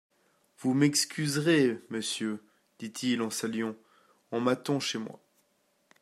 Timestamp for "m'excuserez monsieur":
0.73-2.43